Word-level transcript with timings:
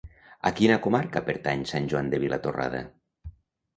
A 0.49 0.51
quina 0.59 0.77
comarca 0.85 1.23
pertany 1.29 1.67
Sant 1.73 1.91
Joan 1.93 2.11
de 2.15 2.21
Vilatorrada? 2.27 2.85